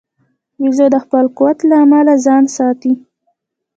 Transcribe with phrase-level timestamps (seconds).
[0.61, 2.93] بیزو د خپل قوت له امله ځان ساتي.